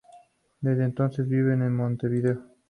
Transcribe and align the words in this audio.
Desde 0.61 0.83
entonces 0.83 1.29
vive 1.29 1.53
en 1.53 1.75
Montevideo. 1.75 2.41